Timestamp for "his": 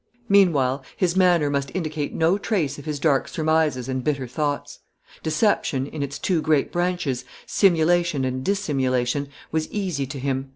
0.97-1.15, 2.85-2.99